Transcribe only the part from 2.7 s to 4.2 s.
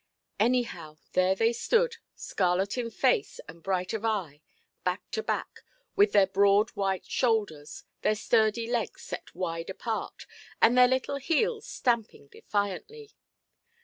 in face and bright of